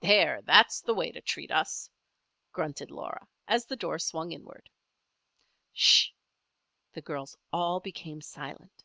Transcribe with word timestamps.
"There! 0.00 0.42
that's 0.42 0.82
the 0.82 0.92
way 0.92 1.12
to 1.12 1.22
treat 1.22 1.50
us," 1.50 1.88
grunted 2.52 2.90
Laura, 2.90 3.26
as 3.48 3.64
the 3.64 3.74
door 3.74 3.98
swung 3.98 4.30
inward. 4.30 4.68
"Sh!" 5.72 6.10
the 6.92 7.00
girls 7.00 7.38
all 7.54 7.80
became 7.80 8.20
silent. 8.20 8.84